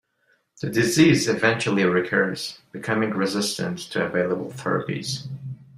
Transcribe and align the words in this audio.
The 0.63 0.69
disease 0.71 1.27
eventually 1.27 1.83
recurs, 1.83 2.57
becoming 2.71 3.11
resistant 3.11 3.77
to 3.91 4.03
available 4.03 4.49
therapies. 4.49 5.27